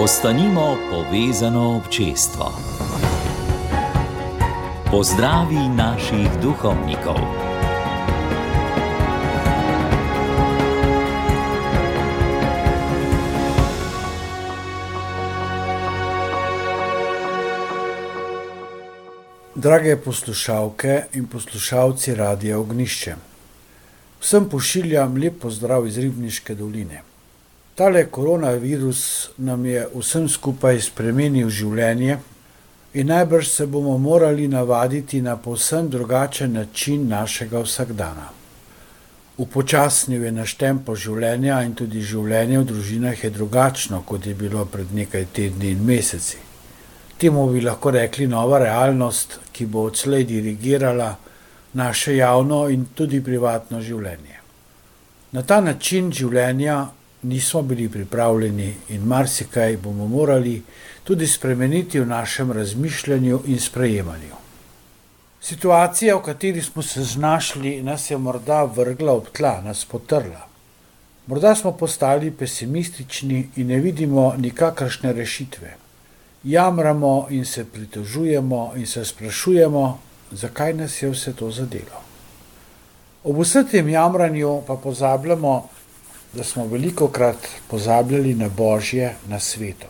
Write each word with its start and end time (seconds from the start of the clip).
Ostanimo 0.00 0.76
povezano 0.90 1.76
občestvo. 1.76 2.52
Pozdravi 4.90 5.68
naših 5.76 6.28
duhovnikov. 6.42 7.20
Drage 19.54 19.96
poslušalke 19.96 21.02
in 21.12 21.26
poslušalci 21.26 22.14
Radia 22.14 22.58
Ognišče, 22.58 23.14
vsem 24.20 24.48
pošiljam 24.48 25.16
lep 25.16 25.42
pozdrav 25.42 25.86
iz 25.86 25.98
Ribniške 25.98 26.54
doline. 26.54 27.02
Tale 27.80 28.06
koronavirus 28.06 29.30
nam 29.36 29.64
je 29.66 29.86
vsem 29.94 30.26
skupaj 30.28 30.82
spremenil 30.84 31.48
življenje 31.48 32.18
in 32.92 33.08
najbrž 33.08 33.46
se 33.48 33.66
bomo 33.66 33.94
morali 33.98 34.48
navaditi 34.52 35.22
na 35.24 35.38
povsem 35.40 35.88
drugačen 35.88 36.52
način 36.52 37.06
našega 37.08 37.62
vsakdana. 37.64 38.26
Upočasnil 39.38 40.28
je 40.28 40.32
naš 40.32 40.54
tempo 40.60 40.92
življenja 40.92 41.62
in 41.64 41.72
tudi 41.72 42.04
življenje 42.04 42.58
v 42.58 42.68
družinah 42.74 43.24
je 43.24 43.32
drugačno, 43.38 44.02
kot 44.04 44.28
je 44.28 44.34
bilo 44.34 44.68
pred 44.68 44.92
nekaj 44.92 45.30
tedni 45.32 45.72
in 45.72 45.80
meseci. 45.80 46.36
Temu 47.16 47.48
bi 47.48 47.64
lahko 47.64 47.96
rekli 47.96 48.28
nova 48.28 48.60
realnost, 48.60 49.40
ki 49.56 49.64
bo 49.66 49.88
odslej 49.88 50.28
dirigirala 50.28 51.14
naše 51.80 52.20
javno 52.20 52.66
in 52.68 52.90
tudi 52.94 53.24
privatno 53.24 53.80
življenje. 53.80 54.40
Na 55.32 55.48
ta 55.48 55.64
način 55.64 56.12
življenja 56.12 56.80
nismo 57.22 57.62
bili 57.62 57.88
pripravljeni 57.88 58.74
in 58.88 59.02
marsikaj 59.02 59.76
bomo 59.76 60.06
morali 60.06 60.62
tudi 61.04 61.26
spremeniti 61.26 62.00
v 62.00 62.06
našem 62.06 62.52
razmišljanju 62.52 63.42
in 63.46 63.60
sprejemanju. 63.60 64.40
Situacija, 65.40 66.16
v 66.16 66.22
kateri 66.22 66.62
smo 66.62 66.82
se 66.82 67.04
znašli, 67.04 67.82
nas 67.82 68.10
je 68.10 68.18
morda 68.18 68.64
vrgla 68.64 69.12
ob 69.12 69.28
tla, 69.32 69.60
nas 69.60 69.84
potrla. 69.84 70.46
Morda 71.26 71.54
smo 71.54 71.72
postali 71.72 72.30
pesimistični 72.30 73.48
in 73.56 73.66
ne 73.66 73.80
vidimo 73.80 74.34
nikakršne 74.38 75.12
rešitve. 75.12 75.76
Jamramo 76.44 77.26
in 77.30 77.44
se 77.44 77.64
pritožujemo 77.64 78.72
in 78.76 78.86
se 78.86 79.04
sprašujemo, 79.04 79.98
zakaj 80.30 80.74
nas 80.74 81.02
je 81.02 81.10
vse 81.10 81.32
to 81.32 81.50
zadelo. 81.50 82.00
Ob 83.24 83.40
vsem 83.40 83.66
tem 83.68 83.88
jamranju 83.88 84.62
pa 84.66 84.76
pozabljamo, 84.76 85.68
da 86.32 86.44
smo 86.44 86.66
veliko 86.66 87.08
krat 87.08 87.36
pozabljali 87.68 88.34
na 88.34 88.48
Božje, 88.48 89.16
na 89.28 89.40
sveto. 89.40 89.86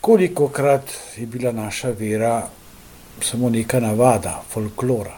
Koliko 0.00 0.48
krat 0.48 0.90
je 1.16 1.26
bila 1.26 1.52
naša 1.52 1.90
vera 1.90 2.48
samo 3.22 3.50
neka 3.50 3.80
navada, 3.80 4.42
folklora. 4.50 5.16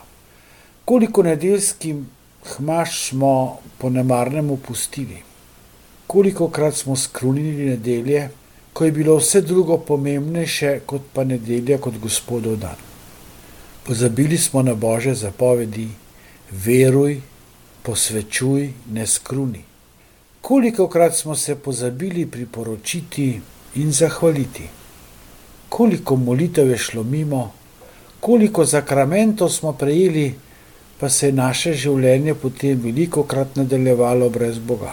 Koliko 0.84 1.22
nedeljskim 1.22 2.06
hmaš 2.44 3.08
smo 3.08 3.58
po 3.78 3.91
nemarnem 3.91 4.50
opustili. 4.50 5.22
Koliko 6.06 6.48
krat 6.48 6.75
smo 6.75 6.97
skrunili 6.97 7.70
nedelje, 7.70 8.28
ko 8.72 8.84
je 8.84 8.92
bilo 8.92 9.16
vse 9.16 9.41
drugo 9.41 9.78
pomembnejše 9.78 10.81
kot 10.86 11.03
pa 11.12 11.25
nedelja 11.25 11.78
kot 11.78 11.98
gospodov 11.98 12.56
dan. 12.56 12.77
Pozabili 13.86 14.38
smo 14.38 14.62
na 14.62 14.75
Božje 14.75 15.14
zapovedi, 15.14 15.88
veruj, 16.50 17.20
posvečuj, 17.83 18.72
ne 18.91 19.06
skruni 19.06 19.64
koliko 20.47 20.89
krat 20.89 21.14
smo 21.14 21.34
se 21.34 21.55
pozabili 21.55 22.27
priporočiti 22.27 23.41
in 23.75 23.92
zahvaliti, 23.92 24.62
koliko 25.69 26.16
molitev 26.16 26.69
je 26.70 26.78
šlo 26.78 27.03
mimo, 27.03 27.53
koliko 28.20 28.65
zakramentov 28.65 29.48
smo 29.48 29.72
prejeli, 29.72 30.34
pa 31.00 31.09
se 31.09 31.26
je 31.26 31.32
naše 31.32 31.72
življenje 31.75 32.34
potem 32.34 32.78
veliko 32.78 33.25
krat 33.25 33.56
nadaljevalo 33.56 34.28
brez 34.31 34.59
Boga. 34.59 34.93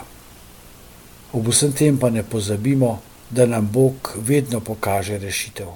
Ob 1.33 1.47
vsem 1.47 1.71
tem 1.71 1.99
pa 2.01 2.09
ne 2.09 2.23
pozabimo, 2.23 2.97
da 3.29 3.45
nam 3.45 3.67
Bog 3.73 4.09
vedno 4.15 4.59
pokaže 4.59 5.19
rešitev. 5.21 5.67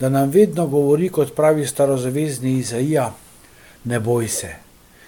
Da 0.00 0.08
nam 0.08 0.30
vedno 0.30 0.66
govori, 0.66 1.08
kot 1.08 1.34
pravi 1.34 1.66
starozavezni 1.66 2.52
Izaija: 2.58 3.08
Ne 3.84 4.00
boj 4.00 4.28
se, 4.28 4.52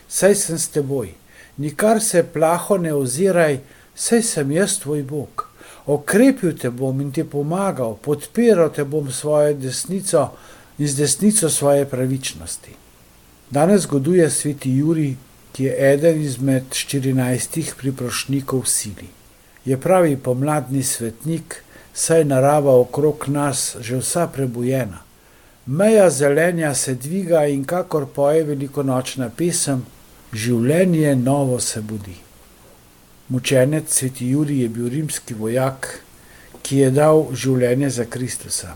saj 0.08 0.34
sem 0.34 0.58
s 0.58 0.68
teboj, 0.68 1.14
nikar 1.56 2.02
se 2.02 2.24
plaho 2.32 2.78
ne 2.78 2.94
oziraj, 2.94 3.60
saj 3.94 4.22
sem 4.22 4.52
jaz 4.52 4.78
tvoj 4.78 5.02
Bog. 5.02 5.48
Okrepil 5.86 6.54
te 6.58 6.70
bom 6.70 7.00
in 7.00 7.10
ti 7.12 7.24
pomagal, 7.24 7.96
podpiral 8.02 8.70
te 8.70 8.84
bom 8.84 9.10
svojo 9.10 9.54
desnico 9.54 10.28
in 10.78 10.88
z 10.88 10.96
desnico 10.96 11.50
svoje 11.50 11.84
pravičnosti. 11.88 12.74
Danes 13.50 13.86
goduje 13.86 14.30
sveti 14.30 14.70
Juri, 14.76 15.16
ki 15.52 15.64
je 15.64 15.92
eden 15.92 16.22
izmed 16.22 16.64
14 16.70 17.74
priprošnikov 17.80 18.64
sili. 18.66 19.08
Je 19.64 19.76
pravi 19.80 20.16
pomladni 20.16 20.82
svetnik, 20.82 21.62
saj 21.94 22.24
narava 22.24 22.78
okrog 22.80 23.28
nas 23.28 23.76
že 23.80 23.96
vsa 23.96 24.26
prebujena. 24.26 25.02
Meja 25.66 26.10
zelenja 26.10 26.74
se 26.74 26.94
dviga 26.94 27.46
in 27.46 27.64
kakor 27.64 28.06
poje 28.06 28.44
velikonočna 28.44 29.28
pesem, 29.28 29.84
življenje 30.32 31.16
novo 31.16 31.60
se 31.60 31.80
budi. 31.80 32.31
Mučenec 33.32 33.88
sveti 33.88 34.26
Juri 34.28 34.58
je 34.60 34.68
bil 34.68 34.88
rimski 34.88 35.34
vojak, 35.34 35.86
ki 36.62 36.82
je 36.82 36.88
dal 36.92 37.22
življenje 37.32 37.88
za 37.90 38.04
Kristusa. 38.04 38.74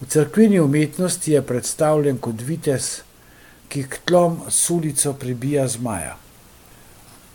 V 0.00 0.06
crkveni 0.12 0.60
umetnosti 0.62 1.32
je 1.32 1.40
predstavljen 1.42 2.20
kot 2.22 2.44
vitez, 2.46 3.00
ki 3.68 3.82
k 3.90 3.98
tlom 4.06 4.36
sulico 4.46 5.12
pribija 5.18 5.64
zmaja. 5.68 6.12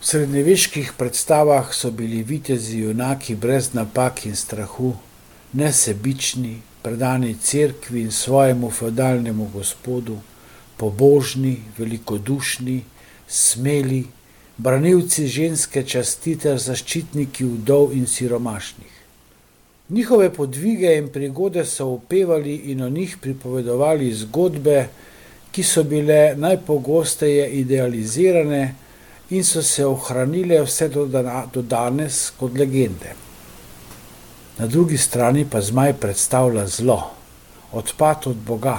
V 0.00 0.06
srednjeveških 0.08 0.94
predstavah 0.96 1.74
so 1.76 1.90
bili 1.92 2.22
vitezi 2.24 2.78
junaki 2.86 3.36
brez 3.36 3.74
napak 3.76 4.24
in 4.30 4.36
strahu, 4.36 4.94
nesebični, 5.52 6.54
predani 6.82 7.34
cerkvi 7.36 8.06
in 8.06 8.14
svojemu 8.16 8.70
feudalnemu 8.70 9.50
gospodu, 9.52 10.16
pobožni, 10.80 11.58
velikodušni, 11.78 12.78
smeli, 13.28 14.06
branilci 14.62 15.26
ženske 15.26 15.82
časti 15.88 16.34
ter 16.36 16.58
zaščitniki 16.60 17.46
vdov 17.48 17.94
in 17.96 18.06
siromašnih. 18.06 18.96
Njihove 19.88 20.28
podvige 20.34 20.92
in 20.98 21.08
prigode 21.08 21.64
so 21.64 21.86
upevali 21.94 22.54
in 22.72 22.82
o 22.82 22.88
njih 22.88 23.16
pripovedovali 23.22 24.12
zgodbe, 24.14 24.88
ki 25.50 25.62
so 25.62 25.82
bile 25.82 26.34
najpogosteje 26.36 27.48
idealizirane 27.62 28.74
in 29.30 29.44
so 29.44 29.62
se 29.62 29.86
ohranile 29.86 30.60
vse 30.62 30.88
do, 30.88 31.06
do 31.54 31.62
danes 31.62 32.20
kot 32.36 32.58
legende. 32.58 33.16
Na 34.58 34.66
drugi 34.66 34.98
strani 34.98 35.46
pa 35.50 35.60
zmaj 35.60 35.94
predstavlja 36.02 36.66
zlo, 36.66 37.00
odpad 37.72 38.26
od 38.26 38.36
Boga, 38.36 38.76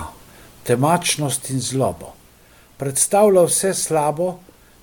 temačnost 0.64 1.50
in 1.50 1.60
zlobo. 1.60 2.14
Predstavlja 2.78 3.44
vse 3.50 3.74
slabo, 3.74 4.36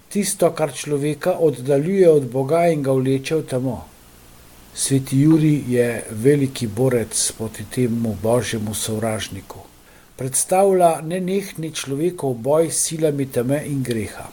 tisto, 0.09 0.51
kar 0.51 0.73
človeka 0.73 1.39
oddaljuje 1.39 2.11
od 2.11 2.29
Boga 2.31 2.67
in 2.69 2.83
ga 2.83 2.93
vleče 2.93 3.37
v 3.37 3.47
temo. 3.47 3.79
Sveti 4.75 5.21
Juri 5.21 5.65
je 5.69 6.05
veliki 6.11 6.67
borec 6.67 7.33
proti 7.39 7.65
temu 7.65 8.17
božjemu 8.23 8.75
sovražniku. 8.75 9.59
Predstavlja 10.17 11.01
nenehni 11.01 11.73
človekov 11.75 12.35
boj 12.35 12.71
s 12.71 12.87
silami 12.89 13.27
teme 13.27 13.63
in 13.67 13.83
greha. 13.83 14.29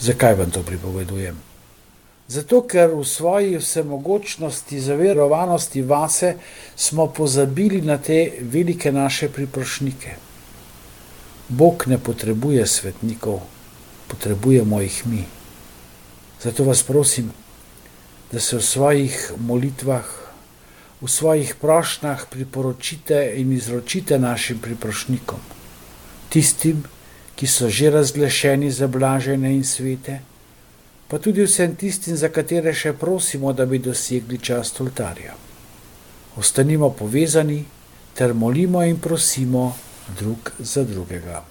Zakaj 0.00 0.34
vam 0.34 0.50
to 0.50 0.62
pripovedujem? 0.62 1.36
Zato, 2.30 2.62
ker 2.62 2.94
v 2.94 3.04
svoji 3.04 3.58
vsemogočnosti, 3.58 4.80
zaverovanosti 4.80 5.82
vase 5.82 6.34
smo 6.76 7.06
pozabili 7.06 7.80
na 7.82 7.98
te 7.98 8.38
velike 8.40 8.92
naše 8.92 9.28
priprošnike. 9.28 10.14
Bog 11.48 11.84
ne 11.86 11.98
potrebuje 11.98 12.66
svetnikov, 12.66 13.40
potrebujemo 14.10 14.80
jih 14.80 15.06
mi. 15.06 15.24
Zato 16.42 16.64
vas 16.64 16.82
prosim, 16.82 17.30
da 18.32 18.40
se 18.40 18.56
v 18.56 18.62
svojih 18.62 19.32
molitvah, 19.38 20.06
v 21.00 21.08
svojih 21.08 21.54
prošnjah 21.60 22.26
priporočite 22.30 23.32
in 23.36 23.52
izročite 23.52 24.18
našim 24.18 24.58
priprošnikom, 24.58 25.40
tistim, 26.28 26.84
ki 27.36 27.46
so 27.46 27.68
že 27.68 27.90
razglašeni 27.90 28.70
za 28.70 28.86
blažene 28.86 29.54
in 29.54 29.64
svete, 29.64 30.20
pa 31.08 31.18
tudi 31.18 31.42
vsem 31.42 31.74
tistim, 31.76 32.16
za 32.16 32.28
katere 32.28 32.74
še 32.74 32.92
prosimo, 32.92 33.52
da 33.52 33.66
bi 33.66 33.78
dosegli 33.78 34.38
čast 34.38 34.80
oltarja. 34.80 35.34
Ostanimo 36.36 36.90
povezani 36.90 37.64
ter 38.14 38.34
molimo 38.34 38.84
in 38.84 39.00
prosimo 39.00 39.72
drug 40.18 40.52
za 40.58 40.84
drugega. 40.84 41.49